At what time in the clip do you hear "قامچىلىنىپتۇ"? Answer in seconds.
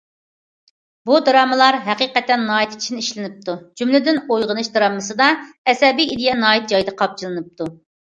7.05-7.75